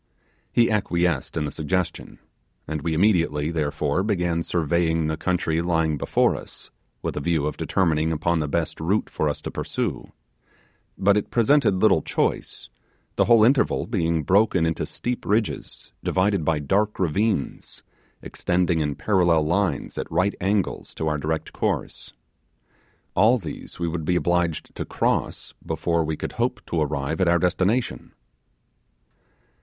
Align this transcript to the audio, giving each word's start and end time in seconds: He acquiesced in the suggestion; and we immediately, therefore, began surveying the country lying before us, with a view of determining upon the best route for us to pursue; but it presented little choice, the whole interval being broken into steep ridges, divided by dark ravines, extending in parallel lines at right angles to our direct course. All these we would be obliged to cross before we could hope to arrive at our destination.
He 0.51 0.71
acquiesced 0.71 1.37
in 1.37 1.45
the 1.45 1.51
suggestion; 1.51 2.17
and 2.67 2.81
we 2.81 2.95
immediately, 2.95 3.51
therefore, 3.51 4.01
began 4.01 4.41
surveying 4.41 5.05
the 5.05 5.15
country 5.15 5.61
lying 5.61 5.99
before 5.99 6.35
us, 6.35 6.71
with 7.03 7.15
a 7.15 7.19
view 7.19 7.45
of 7.45 7.55
determining 7.55 8.11
upon 8.11 8.39
the 8.39 8.47
best 8.47 8.79
route 8.79 9.11
for 9.11 9.29
us 9.29 9.41
to 9.41 9.51
pursue; 9.51 10.11
but 10.97 11.17
it 11.17 11.29
presented 11.29 11.75
little 11.75 12.01
choice, 12.01 12.69
the 13.15 13.25
whole 13.25 13.43
interval 13.43 13.85
being 13.85 14.23
broken 14.23 14.65
into 14.65 14.87
steep 14.87 15.23
ridges, 15.23 15.93
divided 16.03 16.43
by 16.43 16.57
dark 16.57 16.97
ravines, 16.97 17.83
extending 18.23 18.79
in 18.79 18.95
parallel 18.95 19.43
lines 19.43 19.99
at 19.99 20.11
right 20.11 20.33
angles 20.41 20.95
to 20.95 21.07
our 21.07 21.19
direct 21.19 21.53
course. 21.53 22.11
All 23.13 23.37
these 23.37 23.77
we 23.77 23.87
would 23.87 24.05
be 24.05 24.15
obliged 24.15 24.73
to 24.73 24.83
cross 24.83 25.53
before 25.63 26.03
we 26.03 26.17
could 26.17 26.31
hope 26.31 26.59
to 26.65 26.81
arrive 26.81 27.21
at 27.21 27.27
our 27.27 27.37
destination. 27.37 28.13